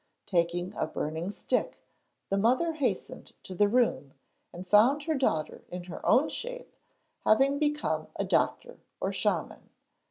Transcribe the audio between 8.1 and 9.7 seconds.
a doctor or shaman.